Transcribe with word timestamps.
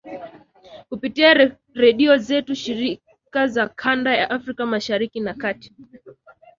kupitia 0.89 1.51
redio 1.75 2.17
zetu 2.17 2.55
shirika 2.55 3.47
za 3.47 3.67
kanda 3.67 4.13
ya 4.15 4.29
Afrika 4.29 4.65
Mashariki 4.65 5.19
na 5.19 5.33
Kati 5.33 5.73